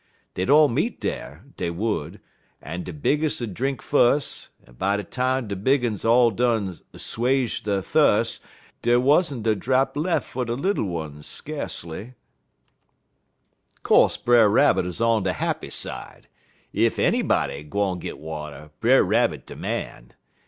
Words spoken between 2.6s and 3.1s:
de